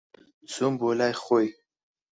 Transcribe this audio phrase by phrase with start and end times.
[0.51, 1.47] چووم بۆ لای خۆی.